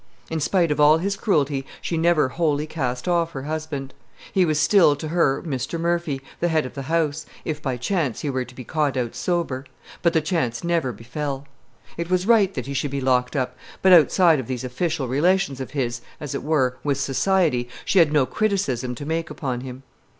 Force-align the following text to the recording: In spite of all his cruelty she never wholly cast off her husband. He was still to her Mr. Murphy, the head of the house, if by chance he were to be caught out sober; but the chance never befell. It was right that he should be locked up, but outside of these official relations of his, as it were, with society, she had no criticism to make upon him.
In 0.31 0.39
spite 0.39 0.71
of 0.71 0.79
all 0.79 0.97
his 0.97 1.15
cruelty 1.15 1.63
she 1.79 1.95
never 1.95 2.29
wholly 2.29 2.65
cast 2.65 3.07
off 3.07 3.33
her 3.33 3.43
husband. 3.43 3.93
He 4.33 4.45
was 4.45 4.59
still 4.59 4.95
to 4.95 5.09
her 5.09 5.43
Mr. 5.45 5.79
Murphy, 5.79 6.21
the 6.39 6.47
head 6.47 6.65
of 6.65 6.73
the 6.73 6.81
house, 6.89 7.27
if 7.45 7.61
by 7.61 7.77
chance 7.77 8.21
he 8.21 8.29
were 8.31 8.43
to 8.43 8.55
be 8.55 8.63
caught 8.63 8.97
out 8.97 9.13
sober; 9.13 9.63
but 10.01 10.13
the 10.13 10.19
chance 10.21 10.63
never 10.63 10.91
befell. 10.91 11.47
It 11.97 12.09
was 12.09 12.25
right 12.25 12.51
that 12.55 12.65
he 12.65 12.73
should 12.73 12.89
be 12.89 12.99
locked 12.99 13.35
up, 13.35 13.55
but 13.83 13.93
outside 13.93 14.39
of 14.39 14.47
these 14.47 14.63
official 14.63 15.07
relations 15.07 15.61
of 15.61 15.69
his, 15.69 16.01
as 16.19 16.33
it 16.33 16.41
were, 16.41 16.77
with 16.83 16.99
society, 16.99 17.69
she 17.85 17.99
had 17.99 18.11
no 18.11 18.25
criticism 18.25 18.95
to 18.95 19.05
make 19.05 19.29
upon 19.29 19.61
him. 19.61 19.83